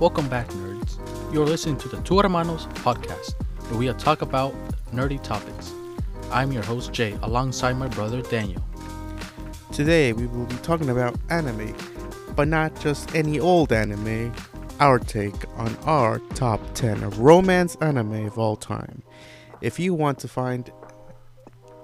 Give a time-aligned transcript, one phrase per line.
[0.00, 0.48] Welcome back.
[1.30, 3.34] You're listening to the Two Hermanos podcast,
[3.68, 4.54] where we talk about
[4.94, 5.74] nerdy topics.
[6.30, 8.64] I'm your host, Jay, alongside my brother, Daniel.
[9.70, 11.76] Today we will be talking about anime,
[12.34, 14.32] but not just any old anime,
[14.80, 19.02] our take on our top 10 of romance anime of all time.
[19.60, 20.72] If you want to find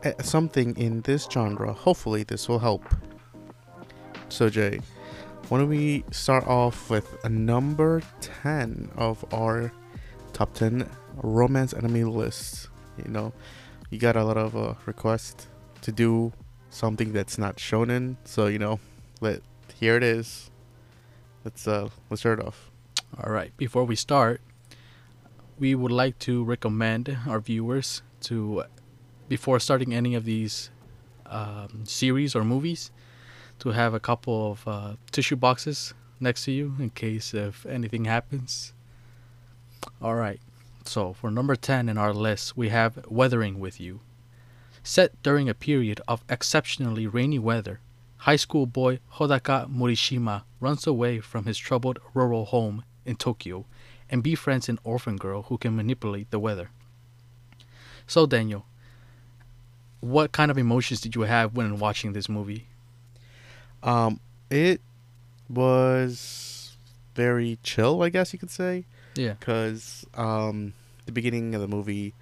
[0.04, 2.82] eh, something in this genre, hopefully this will help.
[4.30, 4.80] So, Jay,
[5.48, 9.72] why don't we start off with a number 10 of our
[10.32, 12.68] top 10 romance anime list?
[12.96, 13.32] You know,
[13.90, 15.48] you got a lot of uh, requests
[15.82, 16.32] to do
[16.70, 18.80] something that's not shonen, so you know,
[19.20, 19.42] let
[19.78, 20.50] here it is.
[21.44, 22.70] Let's uh let's start off.
[23.22, 24.40] All right, before we start,
[25.58, 28.64] we would like to recommend our viewers to,
[29.28, 30.70] before starting any of these
[31.26, 32.90] um, series or movies,
[33.58, 38.04] to have a couple of uh, tissue boxes next to you in case if anything
[38.04, 38.72] happens.
[40.00, 40.40] All right,
[40.84, 44.00] so for number 10 in our list, we have Weathering with You.
[44.82, 47.80] Set during a period of exceptionally rainy weather,
[48.18, 53.66] high school boy Hodaka Morishima runs away from his troubled rural home in Tokyo
[54.10, 56.70] and befriends an orphan girl who can manipulate the weather.
[58.06, 58.66] So, Daniel,
[60.00, 62.66] what kind of emotions did you have when watching this movie?
[63.84, 64.18] Um,
[64.50, 64.80] it
[65.48, 66.76] was
[67.14, 69.34] very chill, I guess you could say, Yeah.
[69.34, 70.72] because um,
[71.06, 72.14] the beginning of the movie,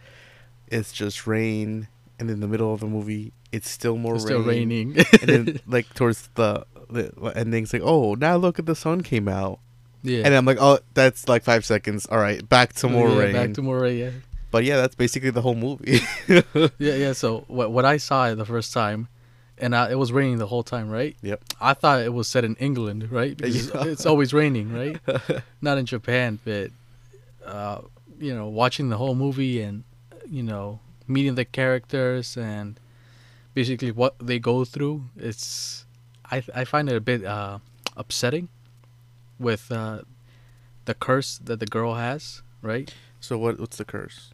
[0.69, 1.88] it's just rain,
[2.19, 4.28] and in the middle of the movie, it's still more It's rain.
[4.42, 4.97] still raining.
[5.20, 9.00] and then like towards the the ending, it's like, oh, now look at the sun
[9.00, 9.60] came out,
[10.03, 10.22] yeah.
[10.26, 12.06] and I'm like, oh, that's like five seconds.
[12.10, 13.32] All right, back to more yeah, rain.
[13.32, 13.98] Back to more rain.
[13.98, 14.10] Yeah.
[14.50, 16.00] but yeah, that's basically the whole movie.
[16.28, 17.12] Yeah, yeah.
[17.15, 19.09] So what what I saw the first time,
[19.62, 21.16] and I, it was raining the whole time, right?
[21.22, 21.40] Yep.
[21.60, 23.36] I thought it was set in England, right?
[23.40, 23.84] Because Yeah.
[23.92, 24.98] it's always raining, right?
[25.62, 26.70] Not in Japan, but
[27.46, 27.78] uh,
[28.18, 29.84] you know, watching the whole movie and
[30.28, 32.78] you know, meeting the characters and
[33.54, 35.84] basically what they go through, it's
[36.30, 37.58] I I find it a bit uh,
[37.96, 38.48] upsetting
[39.38, 40.02] with uh,
[40.84, 42.92] the curse that the girl has, right?
[43.20, 43.58] so what?
[43.60, 44.30] What's the curse?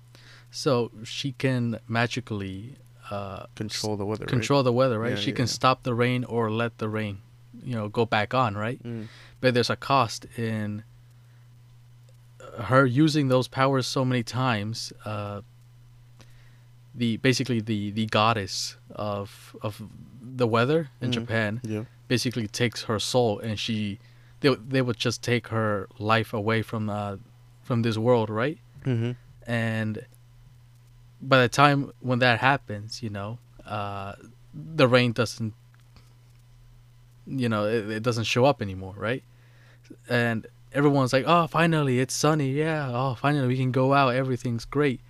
[0.51, 2.77] So she can magically
[3.11, 4.25] uh, Control the weather.
[4.25, 4.29] right?
[4.29, 5.11] control the weather, right?
[5.11, 5.59] Yeah, she yeah, can yeah.
[5.61, 7.19] stop the rain or let the rain,
[7.63, 8.83] you know, go back on, right?
[8.83, 9.09] Mm.
[9.41, 10.85] But there's a cost in
[12.65, 14.93] her using those powers so many times.
[15.05, 15.43] Uh,
[16.95, 19.83] the basically the the goddess of of
[20.21, 21.15] the weather in Mhm.
[21.15, 23.99] Japan basically takes her soul, and she
[24.41, 27.17] they would- they would just take her life away from uh
[27.63, 28.59] from this world, right?
[28.85, 29.13] Mm-hmm.
[29.47, 30.07] and
[31.21, 34.15] by the time when that happens you know uh
[34.55, 35.55] the rain doesn't
[37.29, 39.23] you know it, it doesn't show up anymore right?
[40.09, 42.51] And everyone's like oh finally it's sunny.
[42.51, 42.91] Yeah.
[42.91, 44.15] Oh finally we can go out.
[44.15, 45.01] Everything's great.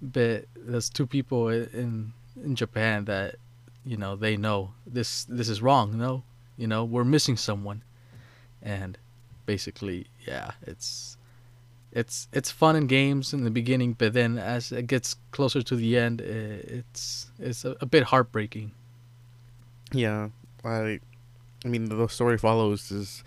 [0.00, 2.12] But there's two people in
[2.42, 3.36] in japan that
[3.84, 6.24] you know they know this this is wrong no?
[6.56, 7.82] You know we're missing someone.
[8.62, 8.98] And
[9.46, 11.16] basically yeah it's
[11.92, 15.76] it's it's fun and games in the beginning, but then as it gets closer to
[15.76, 18.72] the end, it's it's a, a bit heartbreaking.
[19.92, 20.30] Yeah,
[20.64, 21.00] I,
[21.64, 23.22] I mean, the story follows this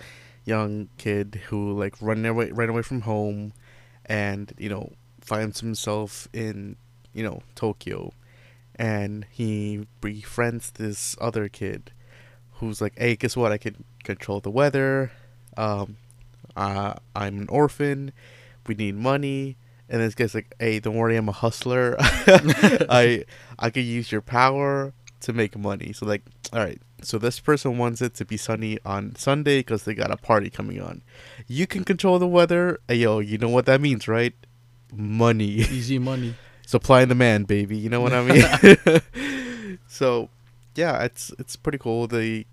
[0.46, 3.54] young kid who like run away, ran away from home,
[4.06, 6.76] and you know finds himself in
[7.14, 8.14] you know Tokyo,
[8.76, 11.92] and he befriends this other kid,
[12.54, 13.52] who's like, hey, guess what?
[13.52, 15.12] I can control the weather.
[15.56, 15.98] Um,
[16.56, 18.12] uh, I'm an orphan.
[18.68, 19.58] We need money.
[19.88, 21.96] And this guy's like, "Hey, don't worry, I'm a hustler.
[22.00, 23.24] I
[23.60, 26.24] I could use your power to make money." So like,
[26.54, 26.82] all right.
[27.02, 30.50] So this person wants it to be sunny on Sunday because they got a party
[30.50, 31.04] coming on.
[31.48, 32.80] You can control the weather.
[32.88, 34.34] Hey, yo, you know what that means, right?
[34.92, 36.34] Money, Easy money.
[36.66, 37.78] supply and demand, baby.
[37.78, 39.80] You know what I mean?
[39.88, 40.30] so,
[40.76, 42.08] yeah, it's it's pretty cool.
[42.08, 42.46] They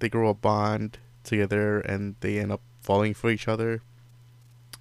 [0.00, 3.82] they grow a bond together and they end up falling for each other,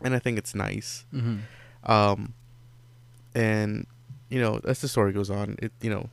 [0.04, 1.06] and I think it's nice.
[1.12, 1.38] hmm
[1.84, 2.34] Um,
[3.36, 3.86] and
[4.30, 6.10] you know, as the story goes on, it you know,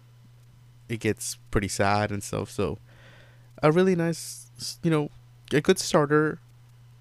[0.89, 2.51] it gets pretty sad and stuff.
[2.51, 2.79] So,
[3.63, 4.51] a really nice,
[4.83, 5.11] you know,
[5.53, 6.39] a good starter,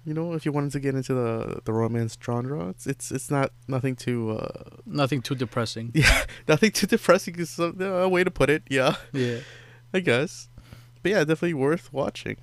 [0.06, 3.30] You know, if you wanted to get into the the romance genre, it's it's it's
[3.30, 5.90] not nothing too uh Nothing too depressing.
[5.94, 8.62] yeah nothing too depressing is some- a way to put it.
[8.70, 9.40] Yeah, Yeah.
[9.94, 10.48] I guess.
[11.02, 12.36] But yeah, definitely worth watching.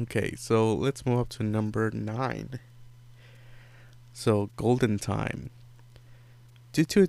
[0.00, 2.58] Okay, so let's move up to number nine.
[4.14, 5.50] So Golden Time.
[6.72, 7.08] Due to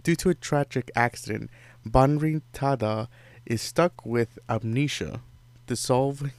[0.00, 1.50] due to a tragic accident,
[1.84, 3.08] Banri Tada
[3.44, 5.22] is stuck with amnesia,
[5.66, 6.30] dissolving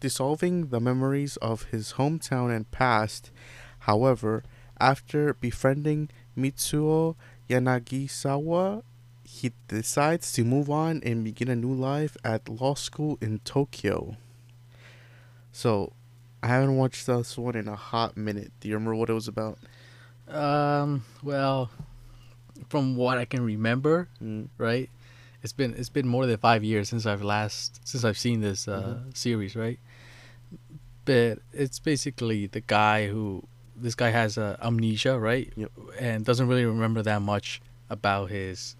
[0.00, 3.30] dissolving the memories of his hometown and past.
[3.80, 4.42] However,
[4.80, 7.14] after befriending Mitsuo
[7.48, 8.82] Yanagisawa,
[9.22, 14.16] he decides to move on and begin a new life at law school in Tokyo.
[15.58, 15.92] So,
[16.40, 18.52] I haven't watched this one in a hot minute.
[18.60, 19.58] Do you remember what it was about?
[20.28, 21.02] Um.
[21.20, 21.68] Well,
[22.68, 24.50] from what I can remember, Mm.
[24.56, 24.88] right?
[25.42, 28.68] It's been it's been more than five years since I've last since I've seen this
[28.68, 29.80] uh, series, right?
[31.04, 33.42] But it's basically the guy who
[33.74, 35.52] this guy has uh, amnesia, right?
[35.56, 35.72] Yep.
[35.98, 37.60] And doesn't really remember that much
[37.90, 38.76] about his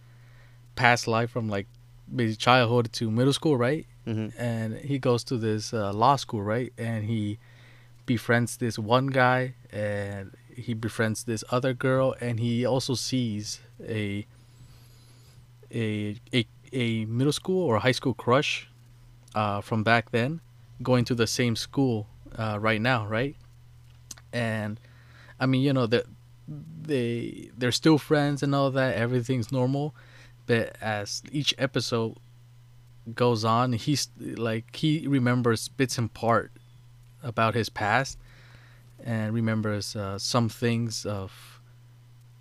[0.76, 1.66] past life from like
[2.06, 3.84] maybe childhood to middle school, right?
[4.08, 4.40] Mm-hmm.
[4.40, 6.72] and he goes to this uh, law school, right?
[6.78, 7.38] And he
[8.06, 14.26] befriends this one guy, and he befriends this other girl, and he also sees a
[15.70, 18.70] a a, a middle school or high school crush
[19.34, 20.40] uh, from back then,
[20.82, 22.06] going to the same school
[22.36, 23.36] uh, right now, right?
[24.32, 24.80] And
[25.38, 26.06] I mean, you know, that
[26.48, 28.96] they they're still friends and all that.
[28.96, 29.94] Everything's normal,
[30.46, 32.16] but as each episode
[33.14, 36.50] goes on he's like he remembers bits and part
[37.22, 38.18] about his past
[39.02, 41.60] and remembers uh, some things of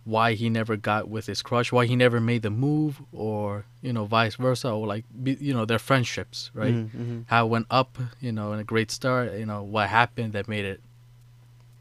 [0.04, 3.92] why he never got with his crush why he never made the move or you
[3.92, 7.22] know vice versa or like you know their friendships right Mm-hmm.
[7.28, 10.48] how it went up you know in a great start you know what happened that
[10.48, 10.82] made it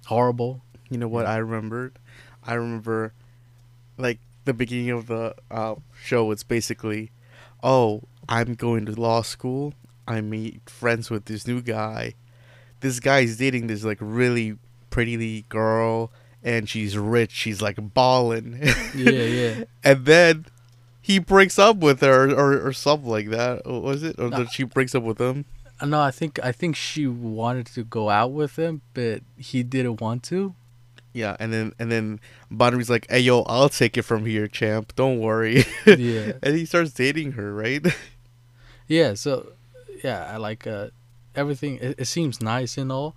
[0.06, 0.60] horrible
[0.90, 1.98] You know what I remembered?
[2.46, 3.12] I remember,
[3.98, 6.30] like the beginning of the uh, show.
[6.30, 7.10] It's basically,
[7.62, 9.74] oh, I'm going to law school.
[10.08, 12.14] I meet friends with this new guy.
[12.80, 14.56] This guy's dating this like really
[14.90, 16.12] pretty girl,
[16.42, 17.32] and she's rich.
[17.32, 18.60] She's like ballin'.
[18.94, 20.46] yeah yeah and then
[21.00, 23.64] he breaks up with her, or, or something like that.
[23.66, 24.18] Was it?
[24.18, 25.44] Or that she breaks up with him?
[25.78, 29.62] Uh, no i think i think she wanted to go out with him but he
[29.62, 30.54] didn't want to
[31.12, 32.20] Yeah, and then and then
[32.50, 34.94] Banri's like, "Hey, yo, I'll take it from here, champ.
[34.96, 37.84] Don't worry." yeah and he starts dating her, right?
[38.88, 39.52] Yeah, so
[40.04, 40.88] yeah, I like uh
[41.34, 43.16] everything it, it seems nice and all,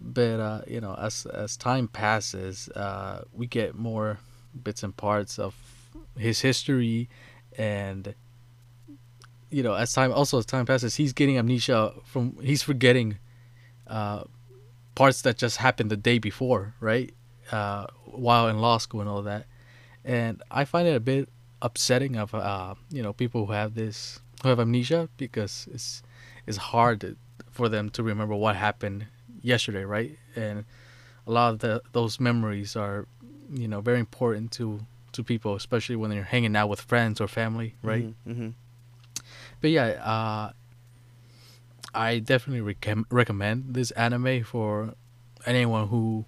[0.00, 4.18] but uh you know, as as time passes, uh we get more
[4.62, 5.54] bits and parts of
[6.18, 7.08] his history
[7.56, 8.14] and
[9.50, 13.18] you know, as time also as time passes, he's getting amnesia from he's forgetting
[13.86, 14.24] uh
[14.94, 17.14] parts that just happened the day before, right?
[17.50, 19.46] Uh while in law school and all that.
[20.04, 21.28] And I find it a bit
[21.62, 26.02] upsetting of uh you know, people who have this who have amnesia because it's
[26.46, 27.16] it's hard to,
[27.50, 29.06] for them to remember what happened
[29.40, 30.18] yesterday, right?
[30.34, 30.64] And
[31.26, 33.06] a lot of the, those memories are,
[33.52, 34.80] you know, very important to
[35.12, 38.14] to people, especially when they're hanging out with friends or family, right?
[38.26, 38.48] Mm-hmm.
[39.60, 40.52] But yeah, uh,
[41.94, 44.94] I definitely recom- recommend this anime for
[45.44, 46.24] anyone who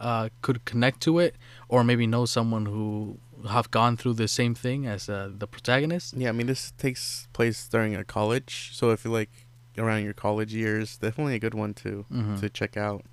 [0.00, 1.36] uh, could connect to it,
[1.68, 3.18] or maybe know someone who
[3.48, 6.14] have gone through the same thing as uh, the protagonist.
[6.16, 9.30] Yeah, I mean, this takes place during a college, so if you like
[9.78, 12.40] around your college years, definitely a good one to Mhm.
[12.40, 13.04] to check out.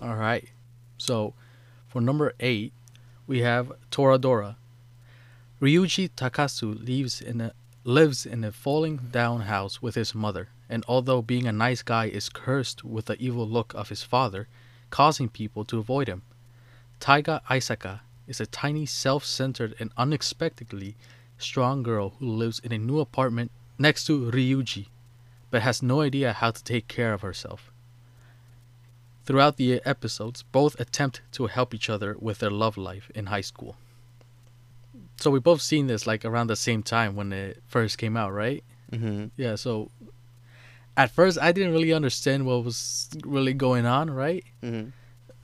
[0.00, 0.48] All right.
[0.98, 1.34] So,
[1.86, 2.72] for number eight,
[3.26, 4.56] we have Toradora.
[5.60, 7.52] Ryuji Takasu lives in a
[7.84, 12.06] lives in a falling down house with his mother, and although being a nice guy
[12.06, 14.48] is cursed with the evil look of his father,
[14.90, 16.22] causing people to avoid him.
[17.00, 20.96] Taiga Aisaka is a tiny, self-centered, and unexpectedly
[21.38, 24.86] strong girl who lives in a new apartment next to Ryuji,
[25.50, 27.70] but has no idea how to take care of herself.
[29.26, 33.40] Throughout the episodes, both attempt to help each other with their love life in high
[33.40, 33.76] school.
[35.16, 38.32] So we both seen this like around the same time when it first came out,
[38.32, 38.62] right?
[38.92, 39.26] Mm-hmm.
[39.36, 39.90] Yeah, so
[40.96, 44.44] at first I didn't really understand what was really going on, right?
[44.62, 44.90] Mm-hmm.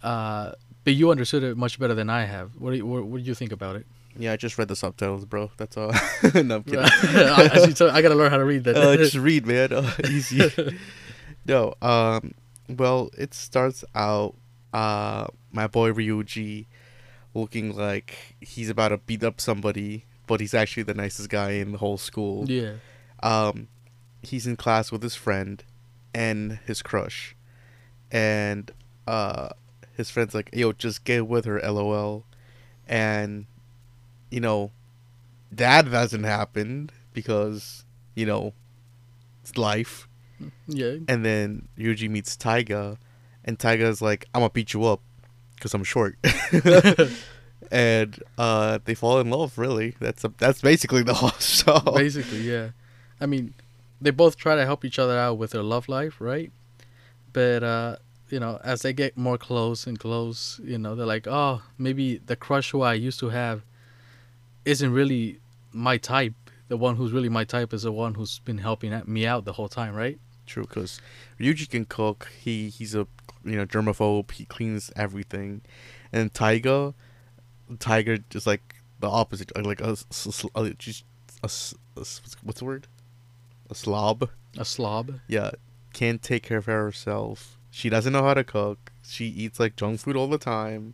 [0.02, 0.52] Uh,
[0.90, 2.50] but you understood it much better than I have.
[2.59, 3.87] What do you, what, what do you think about it?
[4.18, 5.50] Yeah, I just read the subtitles, bro.
[5.56, 5.92] That's all.
[6.35, 6.85] no, I'm kidding.
[7.68, 8.76] You told- I gotta learn how to read that.
[8.76, 9.73] uh, just read, man.
[9.73, 10.50] Uh, easy.
[11.47, 12.35] no, um,
[12.68, 14.35] well, it starts out,
[14.73, 16.66] uh, my boy Ryuji
[17.35, 21.73] looking like he's about to beat up somebody, but he's actually the nicest guy in
[21.73, 22.50] the whole school.
[22.50, 22.73] yeah,
[23.23, 23.68] Um,
[24.23, 25.62] he's in class with his friend
[26.12, 27.37] and his crush,
[28.11, 28.70] and
[29.06, 29.50] uh,
[30.00, 32.25] his friend's like, "Yo, just get with her, lol,"
[32.88, 33.47] and
[34.30, 34.73] you know,
[35.52, 38.52] that hasn't happened because you know,
[39.42, 40.09] it's life.
[40.66, 40.97] Yeah.
[41.07, 42.99] And then Yuji meets Taiga,
[43.45, 45.00] and Taiga's like, "I'm gonna beat you up,
[45.61, 46.16] cause I'm short."
[47.71, 49.59] and uh, they fall in love.
[49.59, 51.80] Really, that's a, that's basically the whole show.
[51.95, 52.71] Basically, yeah.
[53.21, 53.54] I mean,
[54.00, 56.50] they both try to help each other out with their love life, right?
[57.33, 57.97] But uh,
[58.33, 62.19] you know, as they get more close and close, you know, they're like, oh, maybe
[62.19, 63.63] the crush who I used to have
[64.65, 65.41] isn't really
[65.73, 66.35] my type.
[66.69, 69.53] The one who's really my type is the one who's been helping me out the
[69.55, 70.19] whole time, right?
[70.47, 71.01] True, because
[71.39, 72.29] Ryuji can cook.
[72.41, 73.07] He he's a
[73.45, 74.31] you know germaphobe.
[74.33, 75.63] He cleans everything,
[76.13, 76.95] and Taiga,
[77.79, 79.55] Taiga is like the opposite.
[79.57, 81.05] Like, like a, s- a, uh, just
[81.43, 81.51] a,
[81.97, 82.05] a
[82.43, 82.87] what's the word?
[83.71, 84.29] A slob.
[84.59, 85.21] A slob.
[85.29, 85.51] Yeah,
[85.93, 87.57] can't take care of herself.
[87.71, 88.91] She doesn't know how to cook.
[89.07, 90.93] She eats like junk food all the time,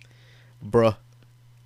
[0.65, 0.97] bruh.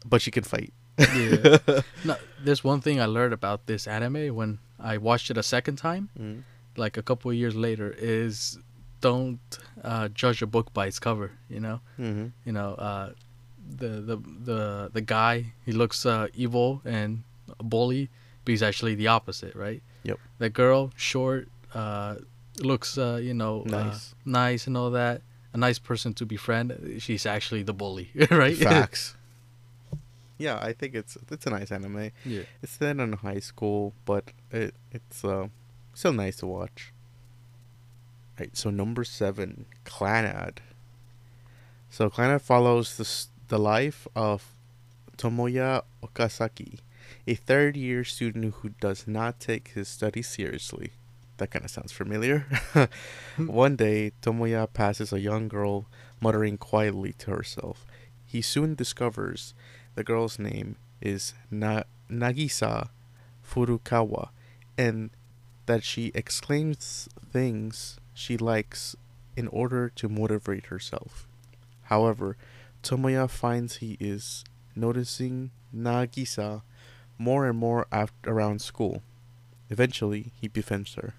[0.07, 0.73] But she can fight.
[0.99, 1.59] Yeah.
[2.05, 5.77] no, there's one thing I learned about this anime when I watched it a second
[5.77, 6.43] time, Mm.
[6.77, 8.59] like a couple of years later, is
[9.01, 9.41] don't
[9.83, 11.33] uh, judge a book by its cover.
[11.49, 11.81] You know.
[11.99, 12.27] Mm-hmm.
[12.45, 13.11] you know uh
[13.79, 17.23] the the the the guy he looks uh evil and
[17.59, 18.09] a bully
[18.45, 20.19] but he's actually the opposite right Yep.
[20.39, 22.17] the girl short uh
[22.65, 24.15] looks uh you know uh, Nice.
[24.25, 29.17] nice and all that a nice person to befriend she's actually the bully right Facts.
[30.39, 32.11] yeah, I think it's it's a nice anime.
[32.25, 35.49] yeah It's set in high school, but it it's uh
[35.95, 36.93] still nice to watch.
[38.39, 40.59] Right, so number seven, Clannad.
[41.91, 43.07] So Clannad follows the
[43.49, 44.55] the life of
[45.19, 46.79] Tomoya Okazaki,
[47.27, 50.93] a third year student who does not take his studies seriously.
[51.41, 52.41] That kind of sounds familiar.
[53.37, 53.47] Hmm.
[53.47, 55.87] One day, Tomoya passes a young girl
[56.21, 57.87] muttering quietly to herself.
[58.27, 59.55] He soon discovers
[59.95, 62.91] the girl's name is Na- Nagisa
[63.43, 64.29] Furukawa
[64.77, 65.09] and
[65.65, 68.95] that she exclaims things she likes
[69.35, 71.27] in order to motivate herself.
[71.85, 72.37] However,
[72.83, 74.45] Tomoya finds he is
[74.77, 76.61] noticing Nagisa
[77.17, 79.03] more and more after around school.
[79.71, 81.15] Eventually, he befriends her.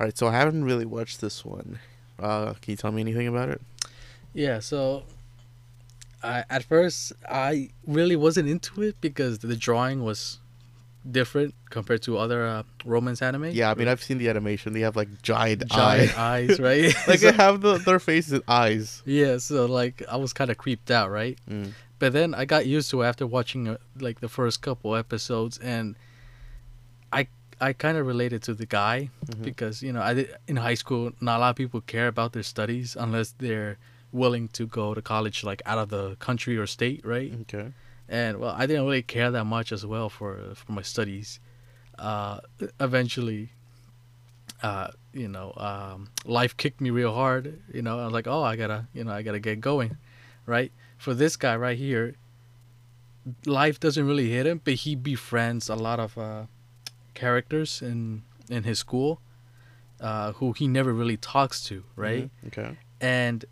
[0.00, 1.78] Alright, so I haven't really watched this one.
[2.18, 3.60] Uh, can you tell me anything about it?
[4.34, 5.04] yeah so
[6.22, 10.38] I, at first i really wasn't into it because the drawing was
[11.10, 14.74] different compared to other uh, romance anime Yeah, I mean, I've seen the animation.
[14.74, 16.50] They have like giant, giant eyes.
[16.50, 19.02] eyes right like So- they have the, their faces and eyes.
[19.06, 21.38] Yeah, so like I was kind of creeped out, right?
[21.48, 21.72] Mm.
[21.98, 25.56] But then I got used to it after watching uh, like the first couple episodes,
[25.58, 25.96] and
[27.12, 27.28] I
[27.60, 29.42] I kind of related to the guy Mhm.
[29.42, 32.32] because you know I did, in high school not a lot of people care about
[32.32, 33.76] their studies unless they're
[34.12, 37.32] willing to go to college like out of the country or state, right?
[37.42, 37.72] Okay.
[38.08, 41.40] And well, I didn't really care that much as well for for my studies.
[41.98, 42.40] Uh,
[42.80, 43.50] eventually,
[44.62, 47.60] uh, you know, um, life kicked me real hard.
[47.74, 49.96] You know, I was like, oh, I gotta, you know, I gotta get going,
[50.46, 50.70] right?
[50.96, 52.14] For this guy right here,
[53.46, 56.44] life doesn't really hit him, but he befriends a lot of uh,
[57.22, 58.22] characters in
[58.56, 59.10] in his school,
[60.00, 62.26] uh, who he never really talks to, right?
[62.30, 62.48] Mhm.
[62.48, 62.70] Okay.
[63.00, 63.44] and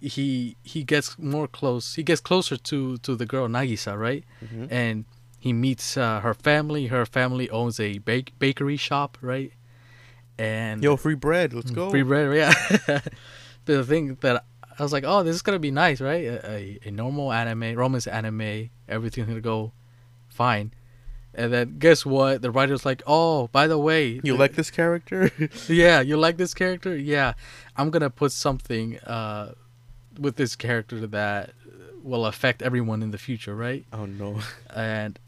[0.00, 4.66] he he gets more close he gets closer to to the girl nagisa right hmm
[4.80, 5.04] and
[5.46, 9.52] he meets uh, her family her family owns a bake, bakery shop right
[10.38, 11.52] and Yo, free bread.
[11.54, 11.90] Let's go.
[11.90, 12.52] free bread yeah
[12.86, 13.04] but
[13.80, 14.44] the thing that
[14.78, 17.74] i was like oh this is gonna be nice right a, a, a normal anime
[17.76, 19.72] romance anime everything's gonna go
[20.28, 20.72] fine
[21.36, 24.70] and then guess what the writer's like oh by the way You the- like this
[24.70, 25.30] character?
[25.68, 26.96] yeah, you like this character?
[26.96, 27.34] Yeah.
[27.76, 29.52] I'm going to put something uh,
[30.18, 31.50] with this character that
[32.02, 33.84] will affect everyone in the future, right?
[33.92, 34.38] oh no.
[34.74, 35.18] And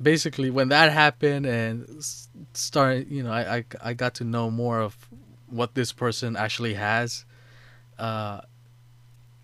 [0.00, 1.86] basically, when that happened and
[2.54, 4.96] start, you know, I, I, I got to know more of
[5.48, 7.24] what this person actually has.
[7.98, 8.40] Uh,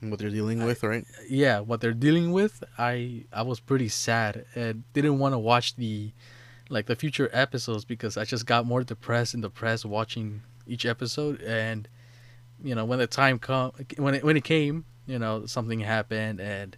[0.01, 1.05] What they're dealing with, right?
[1.29, 5.75] yeah, what they're dealing with, I I was pretty sad and didn't want to watch
[5.77, 6.13] the
[6.71, 11.41] like the future episodes because I just got more depressed and depressed watching each episode
[11.43, 11.89] and
[12.63, 16.41] you know when the time come when it when it came, you know, something happened
[16.41, 16.77] and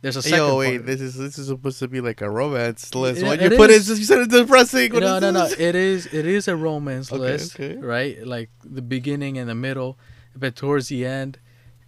[0.00, 0.76] there's a second Yo, wait.
[0.78, 0.86] part.
[0.86, 3.20] This is this is supposed to be like a romance list.
[3.22, 3.88] Yeah, Why'd you it put is.
[3.90, 3.98] it?
[3.98, 4.92] You said it's depressing.
[4.92, 5.46] What no, no, no.
[5.58, 7.76] It is it is a romance Okay, list, okay.
[7.76, 8.26] right?
[8.26, 9.98] Like the beginning and the middle,
[10.36, 11.38] but towards the end,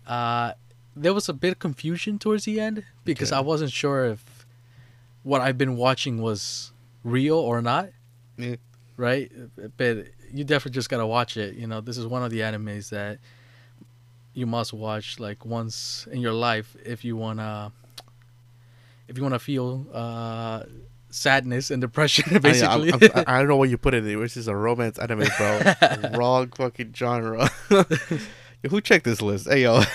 [0.07, 0.53] uh,
[0.95, 3.39] there was a bit of confusion towards the end because Okay.
[3.39, 4.47] I wasn't sure if
[5.23, 6.73] what I've been watching was
[7.05, 7.91] real or not.
[8.39, 8.57] Yeah.
[8.97, 9.31] right?
[9.77, 11.55] But you definitely just gotta watch it.
[11.55, 13.19] You know, this is one of the animes that
[14.35, 17.73] you must watch like once in your life if you wanna
[19.09, 20.65] if you wanna feel uh,
[21.11, 22.39] sadness and depression.
[22.43, 24.05] Basically, I, I, I, I, don't know what you put it in.
[24.05, 24.19] There.
[24.21, 25.61] This is a romance anime, bro.
[26.15, 27.49] Wrong fucking genre.
[28.69, 29.49] Who checked this list?
[29.49, 29.83] Hey yo.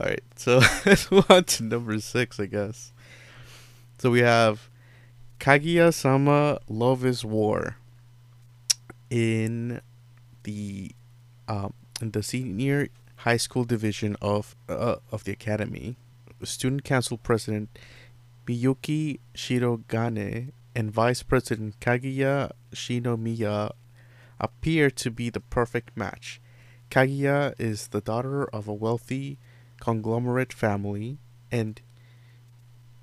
[0.00, 2.92] All right, so let's move on to number six, I guess.
[3.98, 4.68] So we have
[5.38, 7.76] Kaguya Sama Love is War
[9.08, 9.80] in
[10.42, 10.90] the
[11.46, 15.96] um, in the senior high school division of uh, of the academy.
[16.42, 17.68] Student council president
[18.46, 23.70] Miyuki Shirogane and vice president Kaguya Shinomiya
[24.40, 26.40] appear to be the perfect match.
[26.94, 29.36] Kaguya is the daughter of a wealthy
[29.80, 31.18] conglomerate family
[31.50, 31.80] and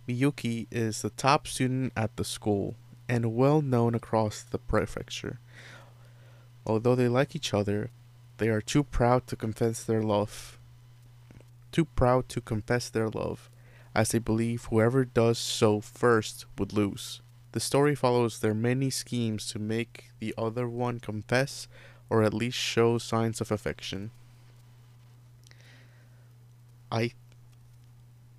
[0.08, 2.76] Miyuki is the top student at the school
[3.10, 5.42] and well known across the prefecture.
[6.66, 7.90] Although they like each other,
[8.38, 10.58] they are too proud to confess their love.
[11.74, 13.50] Too proud to confess their love,
[13.94, 17.20] as they believe whoever does so first would lose.
[17.52, 21.68] The story follows their many schemes to make the other one confess
[22.12, 24.12] or at least show signs of affection.
[26.92, 27.12] I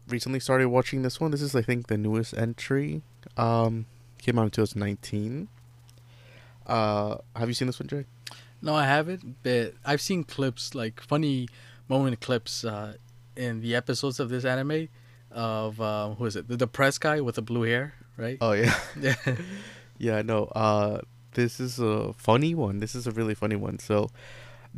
[0.06, 1.30] recently started watching this one.
[1.30, 3.00] This is, I think, the newest entry.
[3.38, 3.86] Um,
[4.18, 5.48] came out in 2019.
[6.66, 8.04] Uh, have you seen this one, Jay?
[8.60, 11.48] No, I haven't, but I've seen clips, like funny
[11.88, 12.96] moment clips, uh,
[13.36, 14.88] in the episodes of this anime
[15.30, 16.46] of uh, who is it?
[16.46, 18.36] The depressed guy with the blue hair, right?
[18.42, 19.14] Oh yeah, yeah,
[19.98, 20.20] yeah.
[20.20, 21.00] No, uh,
[21.34, 22.78] this is a funny one.
[22.78, 23.78] This is a really funny one.
[23.78, 24.10] So,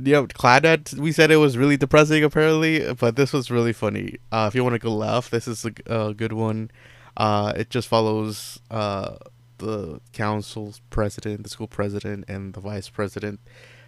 [0.01, 4.17] yeah, Clannad, we said it was really depressing apparently, but this was really funny.
[4.33, 6.71] Uh, if you want to go laugh, this is a, a good one.
[7.17, 9.17] Uh, it just follows uh,
[9.59, 13.41] the council's president, the school president, and the vice president.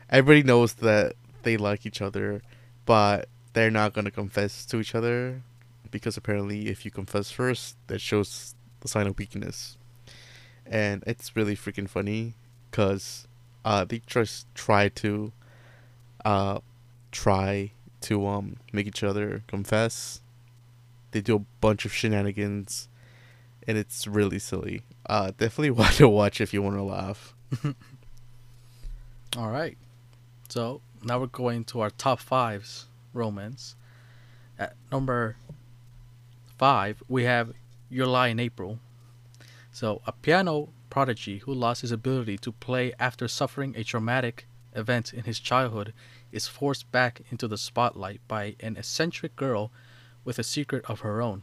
[0.08, 2.42] Everybody knows that they like each other,
[2.84, 5.42] but they're not gonna confess to each other
[5.90, 9.76] because apparently, if you confess first, that shows the sign of weakness,
[10.64, 12.34] and it's really freaking funny
[12.76, 13.26] because
[13.64, 15.32] uh, they just try to
[16.26, 16.58] uh,
[17.10, 20.20] try to um make each other confess.
[21.12, 22.88] They do a bunch of shenanigans,
[23.66, 24.82] and it's really silly.
[25.06, 27.34] Uh, definitely want to watch if you want to laugh.
[29.38, 29.78] All right,
[30.50, 33.74] so now we're going to our top fives romance.
[34.58, 35.36] At number
[36.58, 37.54] five, we have
[37.88, 38.78] Your Lie in April.
[39.72, 45.12] So, a piano prodigy who lost his ability to play after suffering a traumatic event
[45.12, 45.92] in his childhood
[46.32, 49.70] is forced back into the spotlight by an eccentric girl
[50.24, 51.42] with a secret of her own.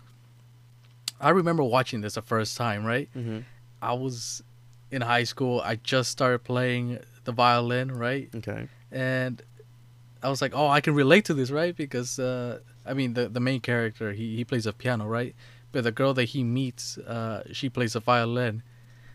[1.22, 3.08] I remember watching this the first time, right?
[3.16, 3.42] Mm-hmm.
[3.80, 4.42] I was
[4.90, 5.62] in high school.
[5.62, 8.30] I just started playing the violin, right?
[8.34, 8.68] Okay.
[8.92, 9.40] And
[10.24, 11.78] I was like, oh, I can relate to this, right?
[11.78, 15.36] Because uh, I mean, the the main character he he plays a piano, right?
[15.72, 18.64] But the girl that he meets, uh, she plays a violin,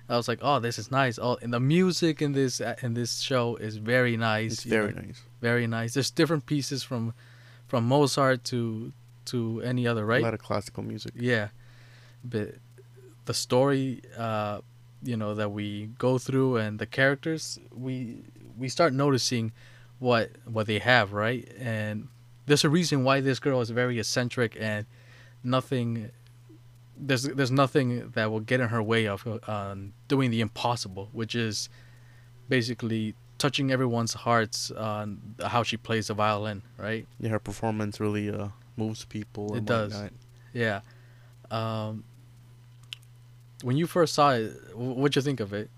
[0.09, 1.18] I was like, oh, this is nice.
[1.21, 4.53] Oh, and the music in this uh, in this show is very nice.
[4.53, 5.23] It's very know, nice.
[5.40, 5.94] Very nice.
[5.94, 7.14] There's different pieces from
[7.66, 8.92] from Mozart to
[9.27, 10.23] to any other, right?
[10.23, 11.12] A lot of classical music.
[11.14, 11.49] Yeah,
[12.25, 12.55] but
[13.27, 14.61] the story, uh,
[15.03, 18.23] you know, that we go through and the characters, we
[18.57, 19.53] we start noticing
[19.99, 21.47] what what they have, right?
[21.59, 22.09] And
[22.47, 24.87] there's a reason why this girl is very eccentric and
[25.44, 26.11] nothing
[26.98, 29.74] there's there's nothing that will get in her way of uh,
[30.08, 31.68] doing the impossible, which is
[32.48, 37.06] basically touching everyone's hearts on how she plays the violin, right?
[37.20, 39.54] Yeah, her performance really uh, moves people.
[39.54, 39.92] It does.
[39.92, 40.12] Whatnot.
[40.52, 40.80] Yeah.
[41.50, 42.04] Um,
[43.62, 45.70] when you first saw it, what'd you think of it?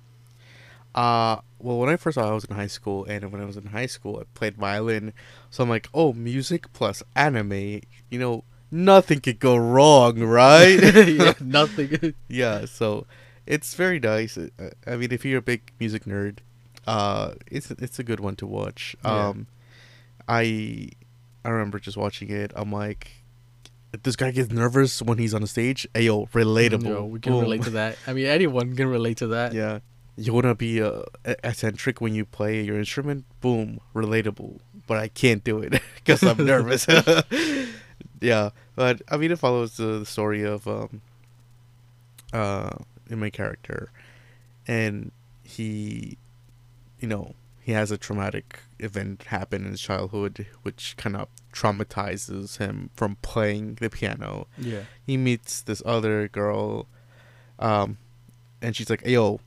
[0.94, 3.44] Uh, well, when I first saw it, I was in high school, and when I
[3.44, 5.12] was in high school, I played violin.
[5.50, 7.80] So I'm like, oh, music plus anime,
[8.10, 10.78] you know, nothing could go wrong, right?
[11.08, 12.14] yeah, nothing.
[12.28, 13.06] yeah, so
[13.46, 14.36] it's very nice.
[14.38, 14.48] Uh,
[14.86, 16.38] I mean, if you're a big music nerd,
[16.86, 18.96] uh, it's it's a good one to watch.
[19.04, 19.28] Yeah.
[19.28, 19.46] Um,
[20.28, 20.90] I
[21.44, 22.52] I remember just watching it.
[22.54, 23.10] I'm like,
[24.02, 25.86] this guy gets nervous when he's on the stage.
[25.94, 26.82] Ayo, relatable.
[26.82, 27.42] No, we can Boom.
[27.42, 27.96] relate to that.
[28.06, 29.52] I mean, anyone can relate to that.
[29.52, 29.80] Yeah.
[30.16, 33.24] You wanna be uh, eccentric when you play your instrument?
[33.40, 34.58] Boom, relatable.
[34.86, 36.86] But I can't do it because I'm nervous
[38.20, 41.00] yeah, but I mean, it follows the, the story of um,
[42.32, 42.70] uh,
[43.08, 43.90] in my character,
[44.66, 46.18] and he,
[46.98, 52.58] you know, he has a traumatic event happen in his childhood, which kind of traumatizes
[52.58, 54.46] him from playing the piano.
[54.58, 56.86] Yeah, he meets this other girl,
[57.58, 57.98] um,
[58.60, 59.40] and she's like, "Yo,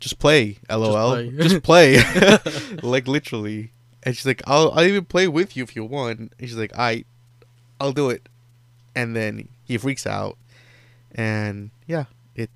[0.00, 1.30] just play, lol, play.
[1.38, 1.98] just play,
[2.82, 3.72] like literally.
[4.02, 6.18] And she's like, I'll I'll even play with you if you want.
[6.20, 7.04] And she's like, I,
[7.80, 8.28] I'll do it.
[8.94, 10.36] And then he freaks out,
[11.12, 12.50] and yeah, it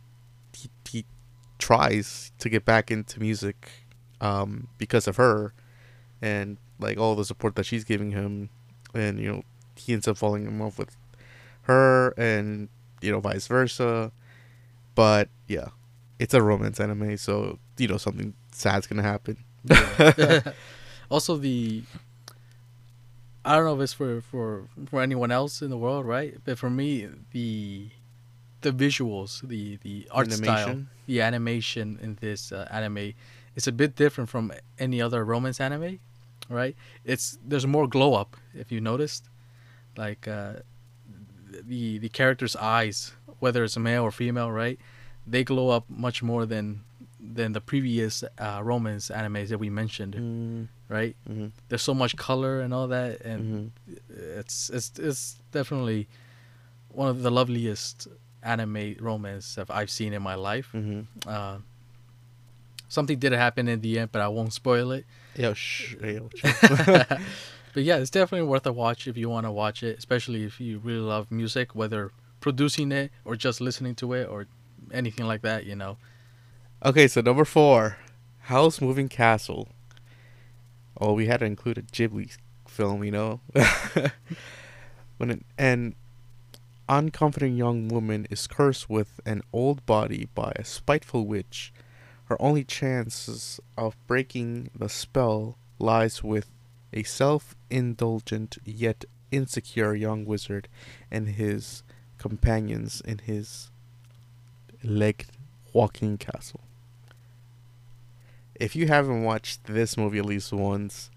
[0.52, 1.04] he, he
[1.58, 3.70] tries to get back into music,
[4.20, 5.52] um, because of her,
[6.20, 8.48] and like all the support that she's giving him,
[8.94, 9.42] and you know
[9.76, 10.96] he ends up falling in love with
[11.62, 12.68] her, and
[13.00, 14.10] you know vice versa.
[14.94, 15.68] But yeah,
[16.18, 19.36] it's a romance anime, so you know something sad's gonna happen.
[21.10, 21.82] also the
[23.44, 26.36] I don't know if it's for for for anyone else in the world, right?
[26.44, 27.90] But for me, the
[28.60, 30.88] the visuals, the the art style, Animation?
[31.06, 33.14] the animation in this uh, anime,
[33.56, 35.98] is a bit different from any other romance anime,
[36.48, 36.76] right?
[37.04, 39.28] It's there's more glow up if you noticed,
[39.96, 40.54] like uh,
[41.50, 44.78] the the character's eyes, whether it's a male or female, right?
[45.26, 46.84] They glow up much more than
[47.20, 51.16] than the previous uh, romance animes that we mentioned, Mm, right?
[51.26, 53.66] hmm There's so much color and all that, and hmm
[54.36, 56.06] it's it's it's definitely
[56.92, 58.08] one of the loveliest
[58.42, 60.68] anime romance that I've seen in my life.
[60.72, 61.58] hmm Uh,
[62.88, 65.04] something did happen in the end, but I won't spoil it.
[65.36, 66.28] Yo, shh, yo,
[67.72, 70.60] but yeah, it's definitely worth a watch if you want to watch it, especially if
[70.60, 74.46] you really love music, whether producing it or just listening to it or
[74.92, 75.64] anything like that.
[75.64, 75.96] You know,
[76.84, 77.96] Okay, so number four,
[78.50, 79.68] Howl's Moving Castle.
[81.04, 82.36] Oh, we had to include a Ghibli
[82.68, 83.40] film, you know.
[85.16, 85.96] when an, an
[86.88, 91.72] uncomforting young woman is cursed with an old body by a spiteful witch,
[92.26, 96.52] her only chances of breaking the spell lies with
[96.92, 100.68] a self-indulgent yet insecure young wizard
[101.10, 101.82] and his
[102.16, 103.72] companions in his
[104.84, 105.26] leg
[105.72, 106.60] walking castle.
[108.62, 111.10] If you haven't watched this movie at least once,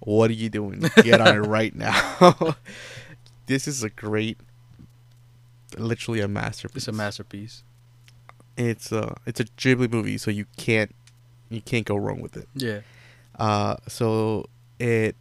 [0.00, 0.84] what are you doing?
[1.02, 2.56] Get on it right now.
[3.46, 4.36] this is a great,
[5.78, 6.76] literally a masterpiece.
[6.76, 7.62] it's a masterpiece.
[8.56, 10.94] It's a it's a Ghibli movie, so you can't
[11.48, 12.48] you can't go wrong with it.
[12.54, 12.80] Yeah,
[13.38, 14.46] Uh, so
[14.78, 15.16] it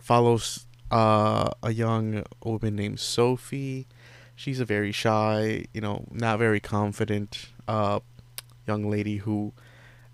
[0.00, 3.86] follows uh, a young woman named Sophie.
[4.34, 8.00] She's a very shy, you know, not very confident uh,
[8.66, 9.52] young lady who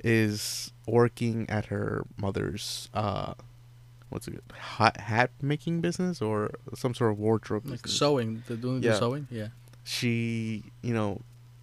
[0.04, 3.34] is working at her mother's uh,
[4.08, 8.56] what's it hat, hat making business or some sort of wardrobe like business sewing, the
[8.56, 8.92] doing Yeah.
[8.92, 9.26] the sewing.
[9.30, 9.48] Yeah,
[9.84, 11.20] she, you know,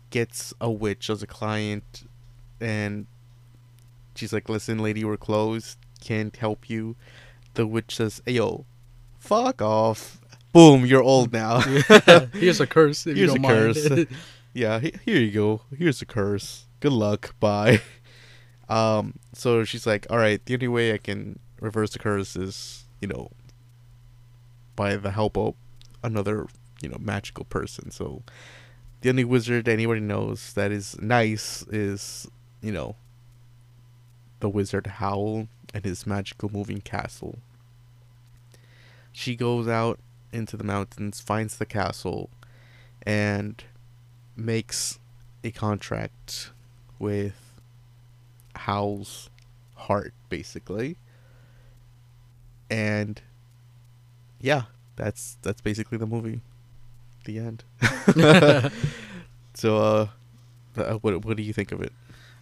[0.09, 2.07] gets a witch as a client
[2.61, 3.05] and
[4.15, 5.77] she's like, Listen, lady, we're closed.
[6.01, 6.95] Can't help you.
[7.55, 8.65] The witch says, Hey, yo,
[9.19, 10.19] fuck off.
[10.53, 11.59] Boom, you're old now.
[12.33, 13.05] here's a curse.
[13.07, 13.75] If you Here's don't a mind.
[13.75, 14.05] curse.
[14.53, 15.61] yeah, he- here you go.
[15.77, 16.65] Here's a curse.
[16.79, 17.35] Good luck.
[17.39, 17.81] Bye.
[18.69, 22.85] Um, so she's like, All right, the only way I can reverse the curse is,
[23.01, 23.31] you know,
[24.75, 25.55] by the help of
[26.03, 26.47] another,
[26.81, 27.91] you know, magical person.
[27.91, 28.23] So
[29.01, 32.27] the only wizard anybody knows that is nice is,
[32.61, 32.95] you know,
[34.39, 37.39] the wizard Howl and his magical moving castle.
[39.11, 39.99] She goes out
[40.31, 42.29] into the mountains, finds the castle,
[43.03, 43.63] and
[44.35, 44.99] makes
[45.43, 46.51] a contract
[46.99, 47.44] with
[48.55, 49.29] Howl's
[49.75, 50.97] heart, basically.
[52.69, 53.21] And
[54.39, 54.63] yeah,
[54.95, 56.41] that's that's basically the movie.
[57.25, 57.63] The end.
[59.55, 60.07] so, uh,
[60.77, 61.93] uh, what what do you think of it?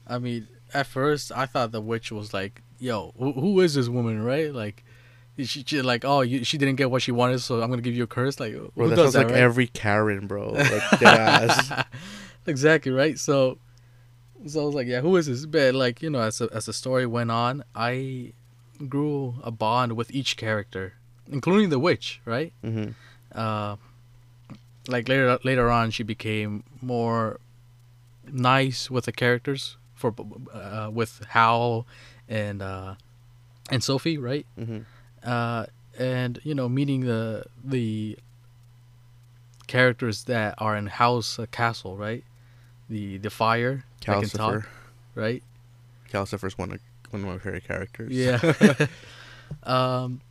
[0.08, 3.88] I mean, at first I thought the witch was like, "Yo, who, who is this
[3.88, 4.54] woman?" Right?
[4.54, 4.84] Like,
[5.38, 7.96] she, she like, "Oh, you, she didn't get what she wanted, so I'm gonna give
[7.96, 9.20] you a curse." Like, Bro, who that does sounds that?
[9.26, 9.40] like right?
[9.42, 10.50] every Karen, bro.
[10.52, 11.86] Like
[12.46, 13.18] exactly right.
[13.18, 13.58] So,
[14.46, 16.66] so I was like, "Yeah, who is this?" But like, you know, as a, as
[16.66, 18.34] the story went on, I
[18.88, 20.94] grew a bond with each character,
[21.32, 22.22] including the witch.
[22.26, 22.54] Right?
[22.62, 22.90] hmm
[23.34, 23.78] uh,
[24.88, 27.40] like later later on she became more
[28.32, 30.14] nice with the characters for
[30.54, 31.86] uh, with Howl
[32.28, 32.96] and uh,
[33.72, 34.46] and Sophie, right?
[34.56, 34.80] hmm
[35.24, 35.66] Uh,
[35.98, 38.18] and you know, meeting the the
[39.68, 42.24] characters that are in Howl's uh, castle, right?
[42.90, 44.38] The the fire Calcifer.
[44.38, 44.70] talk,
[45.16, 45.44] right?
[46.12, 46.80] Calcifer's one of
[47.12, 48.12] one of my favorite characters.
[48.12, 48.40] Yeah.
[49.64, 50.22] um,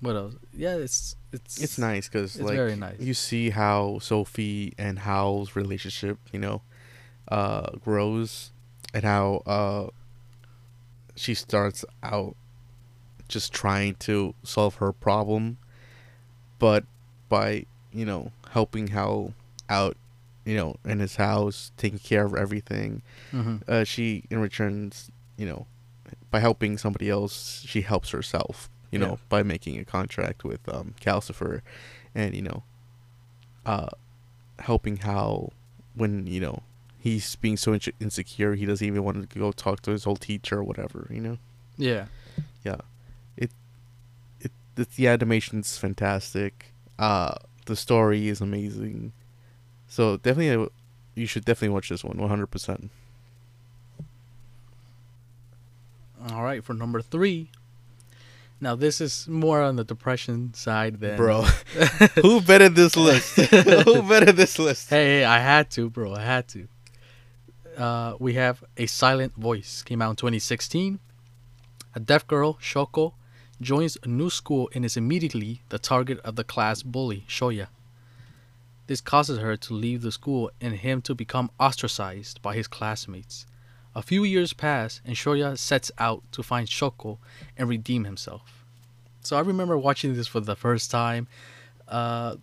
[0.00, 0.34] what else?
[0.54, 2.98] Yeah, it's it's it's nice because like very nice.
[2.98, 6.62] you see how Sophie and Howl's relationship, you know,
[7.28, 8.50] uh, grows,
[8.94, 9.86] and how uh,
[11.16, 12.34] she starts out
[13.28, 15.58] just trying to solve her problem,
[16.58, 16.84] but
[17.28, 19.34] by you know helping Howl
[19.68, 19.96] out
[20.50, 23.02] you know, in his house, taking care of everything.
[23.30, 25.10] hmm Uh, she, in returns,
[25.40, 25.66] you know,
[26.32, 28.68] by helping somebody else, she helps herself.
[28.92, 31.62] You know, by making a contract with um, Calcifer,
[32.14, 32.60] and you know,
[33.64, 33.90] uh,
[34.58, 35.52] helping Howl
[35.94, 36.56] when you know
[36.98, 40.20] he's being so inse- insecure, he doesn't even want to go talk to his old
[40.20, 41.06] teacher or whatever.
[41.10, 41.38] You know.
[41.78, 42.06] Yeah.
[42.64, 42.80] yeah
[43.36, 43.50] it
[44.40, 46.52] it the, the animation's fantastic
[46.98, 47.34] uh
[47.64, 49.12] the story is amazing
[49.90, 50.68] so definitely uh,
[51.14, 52.88] you should definitely watch this one 100%
[56.28, 57.50] All right, for number three.
[58.60, 61.42] Now this is more on the depression side than bro
[62.22, 66.14] who vetted this list who vetted this list Hey, hey, I had to, bro.
[66.14, 66.68] I had to.
[67.76, 69.82] Uh, we have a silent voice.
[69.82, 70.98] Came out in 2016.
[71.94, 73.14] A deaf girl, Shoko,
[73.60, 77.68] joins a new school and is immediately the target of the class bully, Shoya.
[78.90, 83.46] This causes her to leave the school and him to become ostracized by his classmates.
[83.94, 87.18] A few years pass and Shoya sets out to find Shoko
[87.56, 88.64] and redeem himself.
[89.20, 91.28] So I remember watching this for the first time.
[91.86, 92.34] Uh,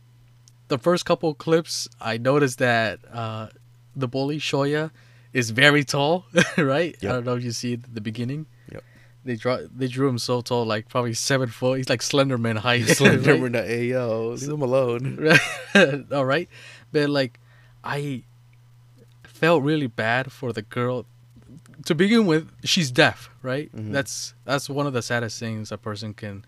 [0.70, 3.48] the first couple clips, I noticed that uh,
[3.94, 4.92] the bully Shoya
[5.34, 6.96] is very tall, right?
[7.04, 8.46] I don't know if you see it at the beginning.
[9.28, 11.78] They draw they drew him so tall, like probably seven foot.
[11.80, 12.88] He's like Slenderman height.
[12.88, 13.54] Slender right?
[13.54, 13.66] right?
[13.66, 15.30] hey yo leave him alone
[16.14, 16.48] All right,
[16.94, 17.40] but like
[17.84, 18.24] I
[19.24, 21.06] felt really bad for the girl.
[21.86, 23.70] To begin with, she's deaf, right?
[23.76, 23.92] Mhm.
[23.92, 26.46] That's that's one of the saddest things a person can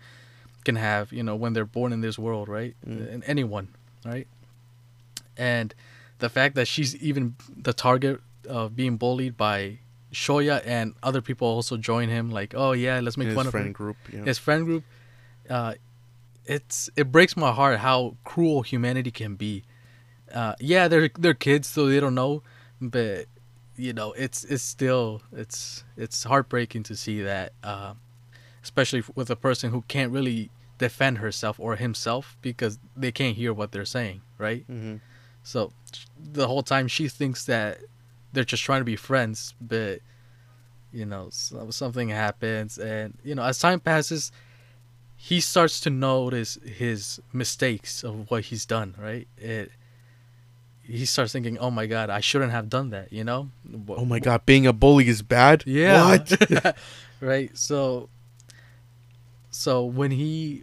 [0.64, 2.74] can have, you know, when they're born in this world, right?
[2.86, 3.12] Mm.
[3.12, 3.68] And anyone,
[4.06, 4.26] right?
[5.36, 5.74] And
[6.18, 9.78] the fact that she's even the target of being bullied by
[10.12, 13.74] Shoya and other people also join him, like, oh yeah, let's make fun of friend
[13.74, 14.24] group yeah.
[14.24, 14.84] his friend group
[15.48, 15.74] uh
[16.46, 19.64] it's it breaks my heart how cruel humanity can be.
[20.32, 22.42] Uh yeah they're they're kids so they don't know
[22.80, 23.26] but
[23.76, 27.94] you know it's it's still it's it's heartbreaking to see that uh
[28.62, 33.52] especially with a person who can't really defend herself or himself because they can't hear
[33.52, 34.64] what they're saying right?
[34.66, 34.96] Hmm
[35.42, 35.72] so
[36.16, 37.78] the whole time she thinks that
[38.32, 40.00] they're just trying to be friends, but
[40.92, 44.32] you know so- something happens, and you know as time passes,
[45.16, 48.94] he starts to notice his mistakes of what he's done.
[48.98, 49.28] Right?
[49.38, 49.70] It.
[50.82, 53.50] He starts thinking, "Oh my God, I shouldn't have done that." You know?
[53.88, 56.08] oh my god being a bully is bad Yeah.
[56.18, 56.76] what
[57.20, 57.56] right.
[57.56, 58.08] So.
[59.52, 60.62] So when he,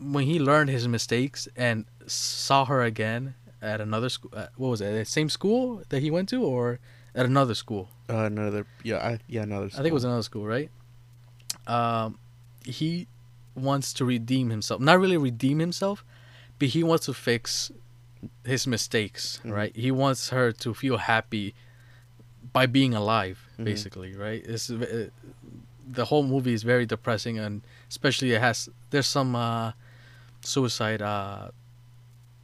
[0.00, 4.80] when he learned his mistakes and saw her again at another school, uh, what was
[4.80, 4.92] it?
[4.92, 6.78] The same school that he went to, or
[7.14, 7.90] at another school?
[8.10, 10.70] uh, another yeah I, yeah another I think it was another school, right?
[11.66, 12.18] Um,
[12.64, 13.06] he
[13.54, 14.80] wants to redeem himself.
[14.80, 16.04] Not really redeem himself,
[16.58, 17.70] but he wants to fix
[18.44, 19.52] his mistakes, Mhm.
[19.52, 19.76] right?
[19.76, 21.54] He wants her to feel happy
[22.52, 23.64] by being alive, Mhm.
[23.64, 24.42] basically, right?
[24.44, 25.08] It's uh,
[25.90, 29.72] the whole movie is very depressing, and especially it has there's some uh,
[30.42, 31.50] suicide uh,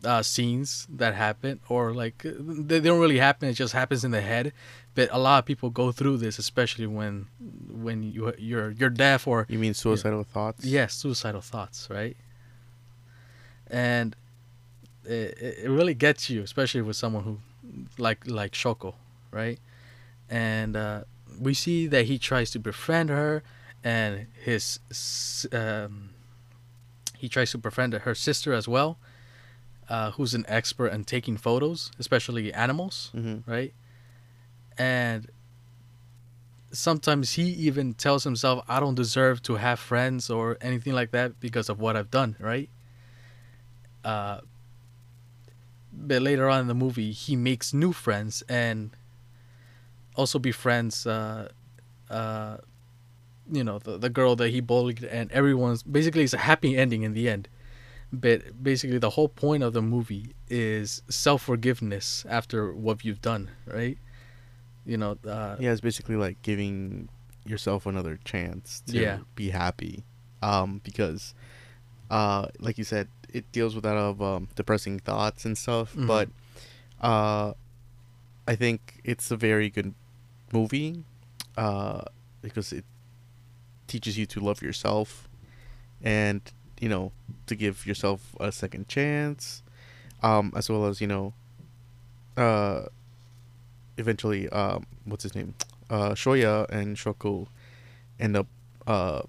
[0.04, 3.48] uh, scenes that happen, or like they, they don't really happen.
[3.48, 4.52] It just happens in the head.
[4.94, 7.26] But a lot of people go through this, especially when
[7.68, 12.16] when you you're you're deaf or you mean suicidal thoughts yes, suicidal thoughts, right?
[13.66, 14.14] And
[15.04, 17.38] it, it it really gets you, especially with someone who
[17.98, 18.94] like like Shoko,
[19.32, 19.58] right?
[20.30, 21.04] And uh,
[21.40, 23.42] we see that he tries to befriend her,
[23.82, 24.78] and his
[25.52, 26.10] um,
[27.16, 28.98] he tries to befriend her sister as well,
[29.88, 33.72] uh, who's an expert in taking photos, especially animals hmm right?
[34.76, 35.28] And
[36.72, 41.38] sometimes he even tells himself, I don't deserve to have friends or anything like that
[41.40, 42.68] because of what I've done, right?
[44.04, 44.40] Uh,
[45.92, 48.90] but later on in the movie, he makes new friends and
[50.16, 51.48] also befriends, uh,
[52.10, 52.56] uh,
[53.50, 57.02] you know, the, the girl that he bullied, and everyone's basically it's a happy ending
[57.02, 57.48] in the end.
[58.12, 63.50] But basically, the whole point of the movie is self forgiveness after what you've done,
[63.66, 63.98] right?
[64.86, 67.08] You know, uh, yeah it's basically like giving
[67.46, 69.18] yourself another chance to Yeah.
[69.34, 70.04] be happy
[70.42, 71.34] um because
[72.10, 75.94] uh like you said it deals with a lot of um, depressing thoughts and stuff
[75.94, 76.06] Mhm.
[76.06, 76.28] but
[77.02, 77.52] uh
[78.48, 79.94] i think it's a very good
[80.52, 81.04] movie
[81.58, 82.00] uh
[82.40, 82.84] because it
[83.86, 85.28] teaches you to love yourself
[86.02, 86.40] and
[86.84, 87.04] you know
[87.48, 89.62] to give yourself a second chance
[90.22, 91.32] um as well as you know
[92.36, 92.82] uh
[93.96, 95.54] eventually um what's his name
[95.90, 97.46] uh shoya and shoko
[98.20, 98.48] end up
[98.86, 99.22] uh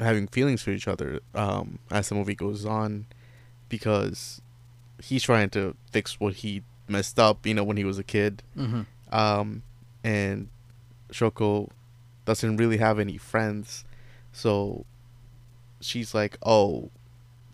[0.00, 3.06] having feelings for each other um as the movie goes on
[3.68, 4.40] because
[5.02, 8.42] he's trying to fix what he messed up, you know, when he was a kid.
[8.56, 8.82] Mm-hmm.
[9.14, 9.62] Um,
[10.02, 10.48] and
[11.12, 11.70] Shoko
[12.24, 13.84] doesn't really have any friends,
[14.32, 14.84] so
[15.80, 16.90] she's like, "Oh,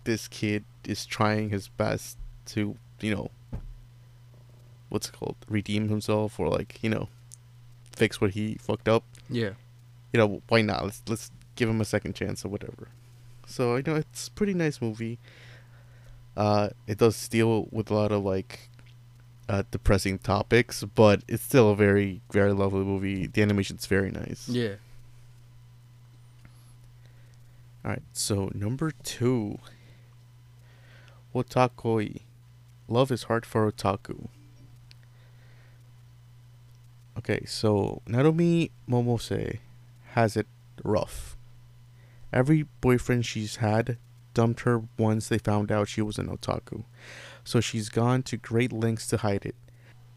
[0.05, 3.31] this kid is trying his best to, you know,
[4.89, 7.09] what's it called, redeem himself or like, you know,
[7.93, 9.05] fix what he fucked up.
[9.31, 9.53] Yeah.
[10.13, 10.85] You know, why not?
[10.85, 12.89] Let's let's give him a second chance or whatever."
[13.47, 15.19] So you know, it's a pretty nice movie.
[16.37, 18.69] Uh, it does deal with a lot of like
[19.49, 23.27] uh, depressing topics, but it's still a very, very lovely movie.
[23.27, 24.49] The animation's very nice.
[24.49, 24.75] Yeah.
[27.85, 29.59] All right, so number two,
[31.35, 32.23] Otakoi.
[32.89, 34.29] Love is hard for otaku.
[37.19, 39.59] Okay, so Narumi Momose
[40.13, 40.47] has it
[40.83, 41.37] rough.
[42.33, 43.99] Every boyfriend she's had
[44.33, 46.85] dumped her once they found out she was an otaku,
[47.45, 49.57] so she's gone to great lengths to hide it.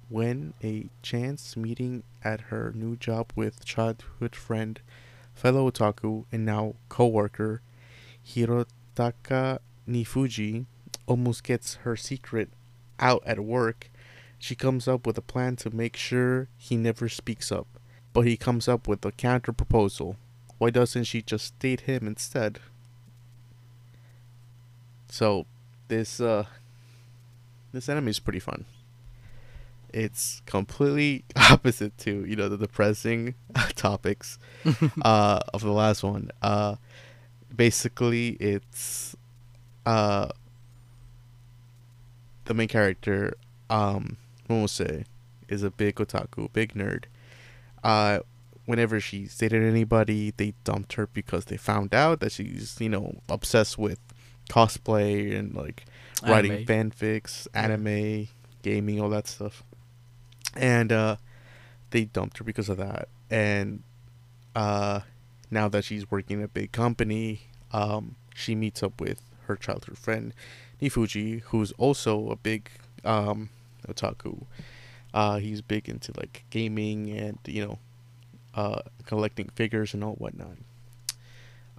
[0.07, 4.79] When a chance meeting at her new job with childhood friend,
[5.37, 7.61] fellow otaku, and now co-worker
[8.27, 10.65] Hirotaka Nifuji
[11.05, 12.49] almost gets her secret
[12.99, 13.89] out at work,
[14.39, 17.67] she comes up with a plan to make sure he never speaks up.
[18.13, 20.17] But he comes up with a counter proposal.
[20.57, 22.59] Why doesn't she just date him instead?
[25.09, 25.45] So,
[25.87, 26.45] this uh
[27.71, 28.65] this anime is pretty fun.
[29.93, 33.35] It's completely opposite to, you know, the depressing
[33.75, 34.37] topics
[35.01, 36.31] uh of the last one.
[36.41, 36.75] Uh
[37.55, 39.15] basically it's
[39.85, 40.29] uh
[42.45, 43.33] the main character
[43.69, 44.17] um
[44.49, 45.05] Momose
[45.49, 47.05] is a big otaku, big nerd.
[47.83, 48.19] Uh
[48.65, 53.15] whenever she dated anybody, they dumped her because they found out that she's, you know,
[53.29, 53.99] obsessed with
[54.49, 55.85] cosplay and like
[56.25, 56.65] writing Anime.
[56.65, 58.27] fanfics, anime,
[58.61, 59.63] gaming, all that stuff.
[60.57, 61.17] And uh
[61.91, 63.09] they dumped her because of that.
[63.29, 63.83] And
[64.55, 65.01] uh
[65.49, 67.41] now that she's working at a big company,
[67.71, 70.33] um, she meets up with her childhood friend
[70.81, 72.69] Nifuji, who's also a big
[73.03, 73.49] um,
[73.87, 74.43] otaku.
[75.13, 77.79] Uh, he's big into like gaming and you know,
[78.53, 80.57] uh, collecting figures and all whatnot.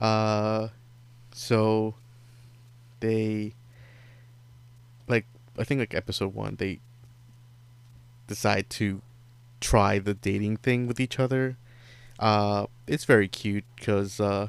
[0.01, 0.69] Uh,
[1.33, 1.95] so
[3.01, 3.55] they
[5.07, 5.27] like
[5.59, 6.81] I think like episode one they
[8.29, 9.03] decide to
[9.61, 11.57] try the dating thing with each other.
[12.21, 14.49] Uh, it's very cute because uh,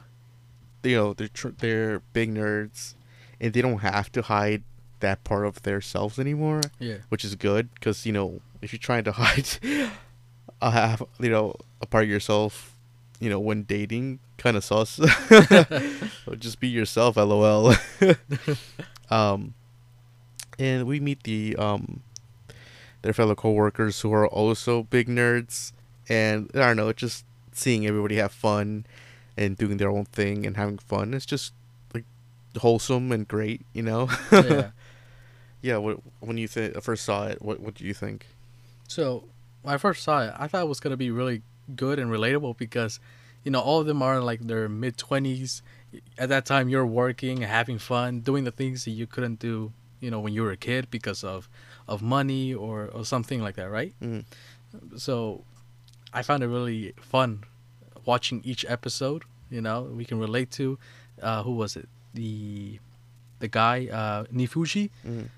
[0.83, 2.93] you know they're tr- they're big nerds,
[3.41, 4.61] and they don't have to hide
[4.99, 6.97] that part of their selves anymore, Yeah.
[7.09, 9.47] which is good because you know if you're trying to hide
[10.61, 12.75] a half, you know, a part of yourself,
[13.19, 14.99] you know, when dating, kind of sus.
[16.37, 17.73] Just be yourself, lol.
[19.09, 19.53] um,
[20.57, 22.01] and we meet the um,
[23.01, 25.71] their fellow coworkers who are also big nerds,
[26.07, 28.85] and I don't know, just seeing everybody have fun
[29.38, 31.13] and doing their own thing and having fun.
[31.13, 31.53] It's just
[31.93, 32.05] like
[32.57, 34.09] wholesome and great, you know.
[34.31, 34.69] yeah.
[35.62, 35.77] yeah.
[35.77, 38.27] What, when you th- uh, first saw it, what what do you think?
[38.88, 39.25] So
[39.62, 41.41] when I first saw it, I thought it was gonna be really
[41.75, 42.99] good and relatable because,
[43.43, 45.62] you know, all of them are like their mid twenties.
[46.19, 50.09] At that time, you're working, having fun, doing the things that you couldn't do, you
[50.12, 51.49] know, when you were a kid because of,
[51.88, 53.93] of money or, or something like that, right?
[54.01, 54.23] Mm.
[54.97, 55.43] So,
[56.13, 57.43] I found it really fun
[58.05, 59.23] watching each episode.
[59.49, 60.77] You know, we can relate to,
[61.21, 61.88] uh, who was it?
[62.13, 62.79] The,
[63.39, 65.29] the guy, uh, Nifuji Mm.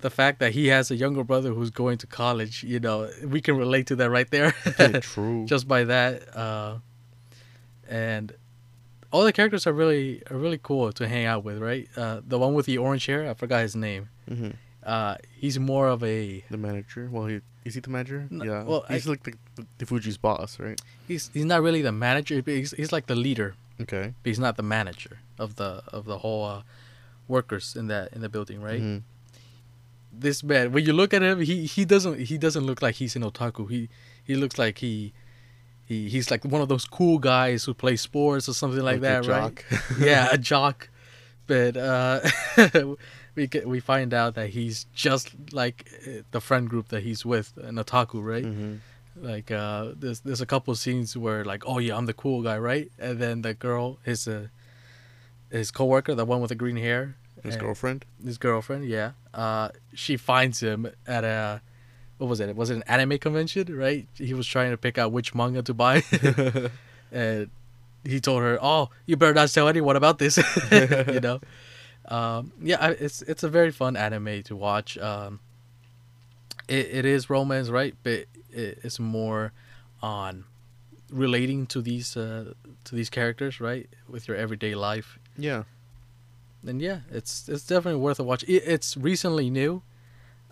[0.00, 3.40] the fact that he has a younger brother who's going to college, you know, we
[3.40, 4.52] can relate to that right there.
[5.00, 5.46] True.
[5.52, 6.78] Just by that, uh,
[7.88, 8.32] and
[9.16, 11.88] all the characters are really are really cool to hang out with, right?
[11.96, 14.04] Uh, the one with the orange hair, I forgot his name.
[14.28, 14.50] hmm
[14.96, 17.08] Uh, he's more of a The manager.
[17.14, 18.20] Well, he is he the manager?
[18.30, 18.62] No, yeah.
[18.70, 19.32] well, he's I- like the,
[19.78, 20.80] the Fuji's boss, right?
[21.10, 23.48] he's he's not really the manager, but he's he's like the leader,
[23.84, 24.06] Okay.
[24.22, 26.62] but he's not the manager of the of the whole uh,
[27.34, 28.82] workers in that in the building, right?
[28.82, 29.00] Mhm.
[30.12, 33.14] this man when you look at him he he doesn't he doesn't look like he's
[33.18, 33.80] an otaku he
[34.28, 35.12] he looks like he
[35.86, 39.00] he he's like one of those cool guys who play sports or something like, a
[39.00, 39.64] that right jock.
[39.98, 40.88] yeah a jock
[41.46, 42.20] but uh
[43.36, 47.24] we get we find out that he's just like uh, the friend group that he's
[47.24, 48.78] with an otaku right Mhm.
[49.16, 52.58] like uh there's there's a couple scenes where like oh yeah i'm the cool guy
[52.58, 54.48] right and then the girl his uh
[55.50, 58.04] his coworker the one with the green hair His girlfriend.
[58.24, 59.12] his girlfriend, yeah.
[59.32, 61.60] Uh, she finds him at a,
[62.18, 62.54] what was it?
[62.56, 63.76] Was it an anime convention?
[63.76, 64.06] Right?
[64.14, 66.02] He was trying to pick out which manga to buy,
[67.12, 67.50] and
[68.04, 70.36] he told her, "Oh, you better not tell anyone about this."
[70.72, 71.40] you know,
[72.06, 72.88] um, yeah.
[72.88, 74.96] It's it's a very fun anime to watch.
[74.98, 75.40] Um,
[76.68, 77.94] it, it is romance, right?
[78.02, 79.52] But it, it's more
[80.02, 80.44] on
[81.10, 82.54] relating to these uh,
[82.84, 85.18] to these characters, right, with your everyday life.
[85.36, 85.64] Yeah.
[86.66, 88.42] And yeah, it's it's definitely worth a watch.
[88.44, 89.82] It, it's recently new,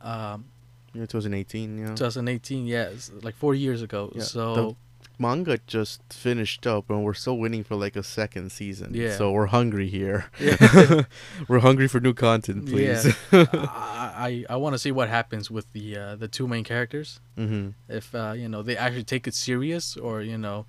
[0.00, 0.46] um,
[0.94, 1.78] Yeah, 2018.
[1.78, 1.94] Yeah.
[1.94, 2.66] 2018.
[2.66, 2.90] Yeah,
[3.22, 4.12] like four years ago.
[4.14, 4.76] Yeah, So
[5.18, 8.94] Manga just finished up, and we're still waiting for like a second season.
[8.94, 9.16] Yeah.
[9.16, 10.26] So we're hungry here.
[10.40, 11.02] yeah,
[11.48, 13.14] we're hungry for new content, please.
[13.32, 13.46] Yeah.
[13.52, 17.20] I I, I want to see what happens with the uh, the two main characters.
[17.38, 17.70] mm-hmm.
[17.88, 20.66] if uh, you know they actually take it serious or you know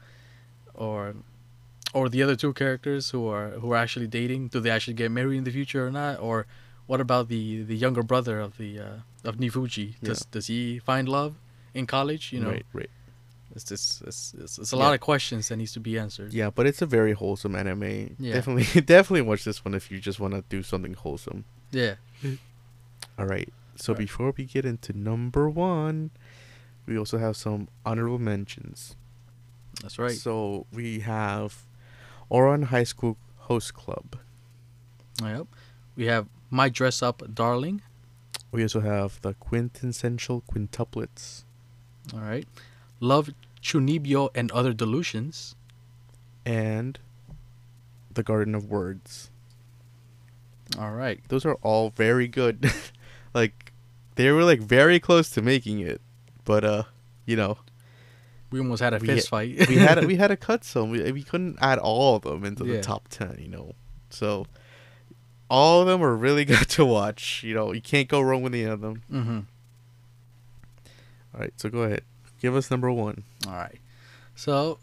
[0.73, 1.15] or
[1.93, 5.09] or the other two characters who are who are actually dating do they actually get
[5.11, 6.45] married in the future or not or
[6.87, 10.27] what about the the younger brother of the uh, of Nifuji does Yeah.
[10.31, 11.35] does he find love
[11.73, 12.65] in college you know Right.
[12.73, 12.89] Right.
[13.55, 14.83] it's just it's, it's, it's a Yeah.
[14.85, 18.15] lot of questions that needs to be answered Yeah, but it's a very wholesome anime.
[18.19, 18.33] Yeah.
[18.33, 21.45] Definitely, definitely watch this one if you just want to do something wholesome.
[21.71, 21.95] yeah
[23.19, 23.49] All right.
[23.77, 26.11] So before we get into number one,
[26.85, 28.95] we also have some honorable mentions.
[29.81, 31.65] that's right So we have
[32.31, 33.17] Ouran High School
[33.49, 34.15] Host Club.
[35.21, 35.47] yep
[35.95, 37.81] we have my dress up darling
[38.51, 41.43] We also have the quintessential quintuplets.
[42.13, 42.47] all right
[42.99, 43.29] love
[43.61, 45.55] chunibyo and other delusions
[46.45, 46.99] and
[48.13, 49.29] the Garden of Words.
[50.79, 52.71] all right Those are all very good.
[53.33, 53.71] like
[54.15, 55.99] they were like very close to making it,
[56.45, 56.83] but uh,
[57.25, 57.57] you know,
[58.51, 60.89] we almost had a fist fight we had a, we had to cut some.
[60.91, 62.77] We, we couldn't add all of them into Yeah.
[62.77, 63.35] the top ten.
[63.41, 63.73] You know,
[64.09, 64.45] so
[65.49, 67.43] all of them are really good to watch.
[67.43, 69.03] You know, you can't go wrong with any of them.
[69.11, 69.39] mm-hmm
[71.33, 72.01] All right, so go ahead,
[72.41, 73.23] give us number one.
[73.47, 73.79] All right.
[74.35, 74.79] So,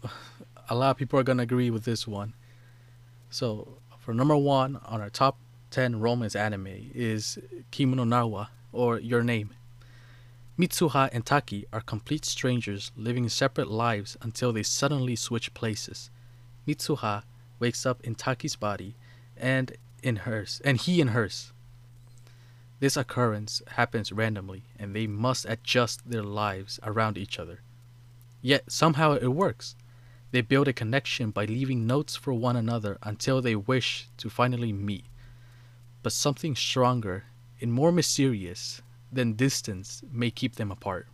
[0.69, 2.33] a lot of people are going to agree with this one.
[3.29, 5.37] So, for number one on our top
[5.71, 7.39] 10 romance anime is
[7.71, 9.51] Kimi no Na wa, or Your Name.
[10.57, 16.11] Mitsuha and Taki are complete strangers living separate lives until they suddenly switch places.
[16.67, 17.23] Mitsuha
[17.59, 18.95] wakes up in Taki's body
[19.35, 21.51] and in hers, and he in hers.
[22.79, 27.61] This occurrence happens randomly, and they must adjust their lives around each other.
[28.41, 29.75] Yet somehow it works.
[30.31, 34.73] They build a connection by leaving notes for one another until they wish to finally
[34.73, 35.05] meet.
[36.01, 37.23] But something stronger
[37.61, 38.81] and more mysterious
[39.11, 41.07] than distance may keep them apart.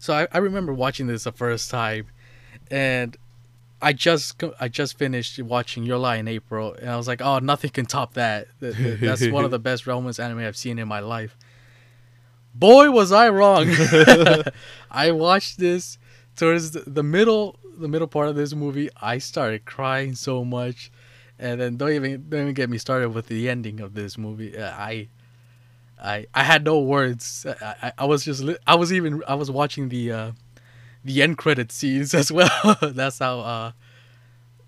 [0.00, 2.06] So I, I remember watching this the first time,
[2.70, 3.16] and
[3.82, 7.38] I just I just finished watching Your Lie in April, and I was like, oh,
[7.38, 8.48] nothing can top that.
[8.60, 11.36] That- that- That's one of the best romance anime I've seen in my life.
[12.54, 13.68] Boy, was I wrong.
[14.90, 15.98] I watched this
[16.36, 18.90] towards the, the middle the middle part of this movie.
[19.00, 20.90] I started crying so much,
[21.38, 24.56] and then don't even don't even get me started with the ending of this movie.
[24.56, 25.08] Uh, I.
[26.02, 27.44] I, I had no words.
[27.60, 30.32] I, I, I was just I was even I was watching the uh,
[31.04, 32.76] the end credit scenes as well.
[32.82, 33.72] that's how uh,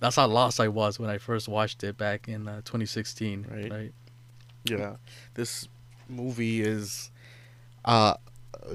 [0.01, 3.47] that's how lost I was when I first watched it back in uh, 2016.
[3.51, 3.71] Right.
[3.71, 3.93] right?
[4.65, 4.97] Yeah,
[5.35, 5.69] this
[6.09, 7.11] movie is
[7.85, 8.15] uh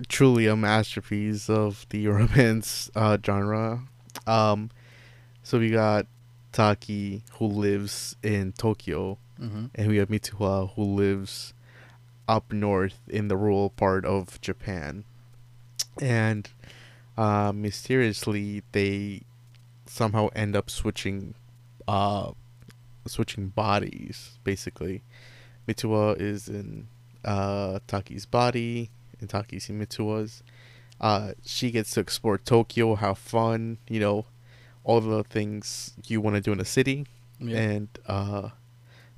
[0.09, 3.81] truly a masterpiece of the romance uh genre.
[4.25, 4.69] Um
[5.43, 6.07] so we got
[6.51, 9.65] Taki who lives in Tokyo Mm-hmm.
[9.75, 11.53] and we have Mitsuha who lives
[12.27, 15.03] up north in the rural part of Japan.
[16.01, 16.49] And
[17.17, 19.21] uh mysteriously they
[19.85, 21.33] somehow end up switching
[21.87, 22.31] uh
[23.07, 25.03] switching bodies basically.
[25.67, 26.87] Mitsuha is in
[27.25, 28.89] uh, Taki's body,
[29.19, 30.41] and Taki's in Mitsuha's.
[30.99, 34.25] Uh, she gets to explore Tokyo, have fun, you know,
[34.83, 37.05] all the things you want to do in a city.
[37.39, 37.57] Yeah.
[37.57, 38.49] And uh,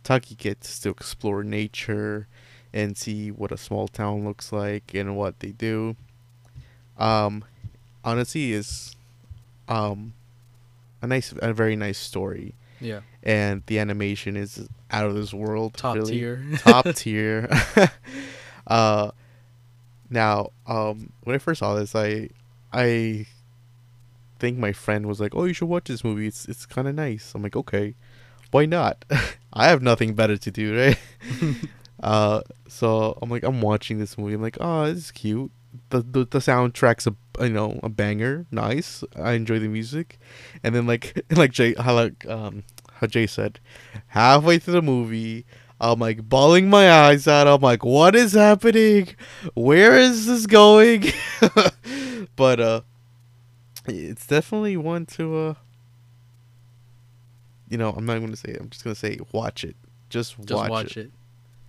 [0.04, 2.28] Taki gets to explore nature
[2.74, 5.96] and see what a small town looks like and what they do.
[6.98, 7.46] Um,
[8.04, 8.96] honestly, is
[9.68, 10.14] um,
[11.02, 13.02] a nice, a very nice story, yeah.
[13.24, 15.76] and the animation is out of this world.
[15.76, 16.44] Top really tier.
[16.58, 17.50] top tier.
[18.68, 19.12] uh,
[20.10, 22.30] now, um, when I first saw this, I,
[22.74, 23.28] I
[24.40, 26.28] think my friend was like, "Oh, you should watch this movie.
[26.28, 27.96] It's it's kind of nice." I'm like, "Okay,
[28.52, 29.06] why not?
[29.54, 31.00] I have nothing better to do, right?"
[32.04, 34.34] uh, so I'm like, I'm watching this movie.
[34.34, 35.52] I'm like, "Oh, this is cute."
[35.90, 39.04] The, the the soundtrack's a you know a banger, nice.
[39.16, 40.20] I enjoy the music,
[40.64, 42.64] and then like like Jay how like um
[42.94, 43.60] how Jay said,
[44.08, 45.46] halfway through the movie,
[45.80, 47.48] I'm like bawling my eyes out.
[47.48, 49.16] I'm like, what is happening?
[49.54, 51.06] Where is this going?
[52.36, 52.82] but uh,
[53.88, 55.54] it's definitely one to uh,
[57.70, 58.52] you know, I'm not gonna say.
[58.52, 58.60] It.
[58.60, 59.76] I'm just gonna say watch it.
[60.10, 61.12] Just, Just watch, watch, it.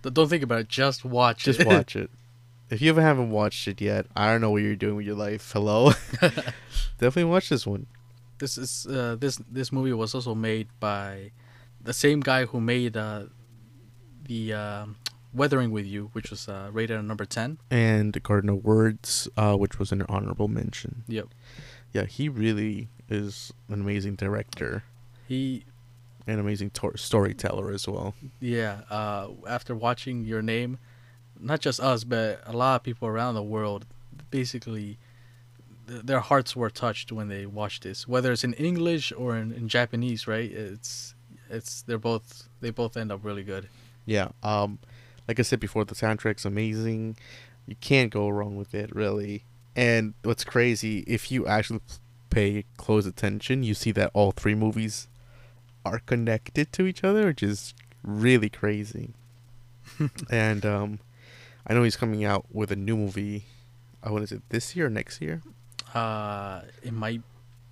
[0.03, 0.13] it.
[0.13, 0.67] Don't think about it.
[0.67, 1.67] Just watch Just it.
[1.67, 2.09] watch it.
[2.71, 5.51] If you haven't watched it yet, I don't know what you're doing with your life.
[5.53, 5.91] Hello,
[6.97, 7.85] definitely watch this one.
[8.39, 11.31] This is uh, this this movie was also made by
[11.83, 13.23] the same guy who made uh,
[14.25, 14.95] the um
[15.33, 17.57] Weathering with You, which was uh, rated at number ten.
[17.69, 21.03] And Garden of Words, uh, which was an honorable mention.
[21.07, 21.27] Yep.
[21.93, 24.83] Yeah, he really is an amazing director,
[25.29, 25.63] He
[26.27, 28.13] an amazing tor- storyteller as well.
[28.41, 28.81] yeah.
[28.89, 30.79] Uh, after watching Your Name,
[31.41, 33.85] not just us, but a lot of people around the world,
[34.29, 34.97] basically,
[35.87, 38.07] th- their hearts were touched when they watched this.
[38.07, 40.51] Whether it's in English or in, in Japanese, right?
[40.51, 41.15] It's
[41.49, 43.67] it's they're both they both end up really good.
[44.05, 44.29] Yeah.
[44.43, 44.79] Um,
[45.27, 47.17] like I said before, the soundtrack's amazing.
[47.67, 49.43] You can't go wrong with it, really.
[49.75, 51.81] And what's crazy, if you actually
[52.29, 55.07] pay close attention, you see that all three movies
[55.85, 57.73] are connected to each other, which is
[58.03, 59.13] really crazy.
[60.29, 60.99] and um,
[61.65, 63.45] I know he's coming out with a new movie.
[64.03, 64.41] I Uh, what is it?
[64.49, 65.41] This year or next year?
[65.93, 67.21] Uh, it might.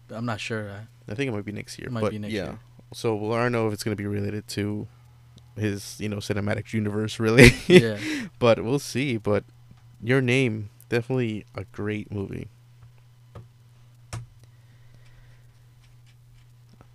[0.10, 0.88] I'm not sure.
[1.08, 1.88] I think it might be next year.
[1.88, 2.44] It might but be next yeah.
[2.44, 2.60] year.
[2.94, 4.88] So we'll I don't know if it's gonna be related to
[5.56, 7.52] his, you know, cinematic universe really.
[7.68, 7.98] yeah.
[8.40, 9.18] but we'll see.
[9.18, 9.44] But
[10.02, 12.50] your name, definitely a great movie.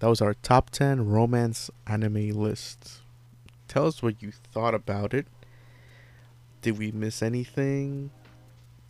[0.01, 3.01] That was our top ten romance anime list.
[3.69, 5.27] Tell us what you thought about it.
[6.65, 8.11] Did we miss anything?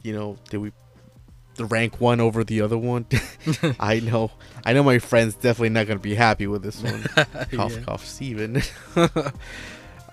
[0.05, 0.70] You know, did we
[1.57, 3.05] the rank one over the other one?
[3.81, 4.31] I know,
[4.64, 4.85] I know.
[4.85, 7.03] My friend's definitely not gonna be happy with this one.
[7.03, 7.81] cough, Yeah.
[7.85, 8.62] cough, Steven.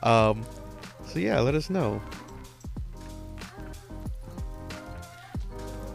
[0.01, 0.43] um,
[1.05, 2.01] so yeah, let us know.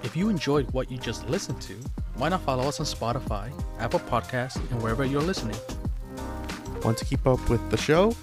[0.04, 1.74] If you enjoyed what you just listened to,
[2.14, 3.50] why not follow us on Spotify,
[3.80, 5.56] Apple Podcasts, and wherever you're listening?
[6.84, 8.14] Want to keep up with the show?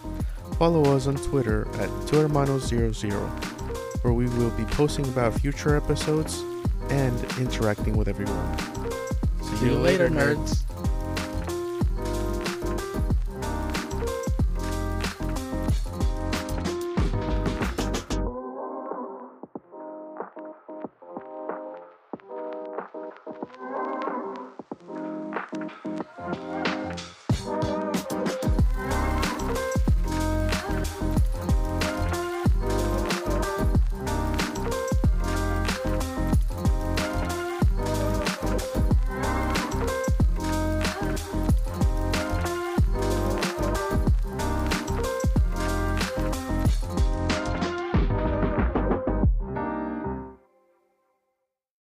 [0.58, 6.44] Follow us on Twitter at TwoHermanos00, where we will be posting about future episodes
[6.90, 8.58] and interacting with everyone.
[9.42, 10.63] See you later, nerds.